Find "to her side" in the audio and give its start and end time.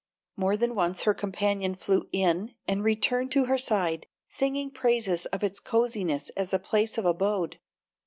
3.33-4.07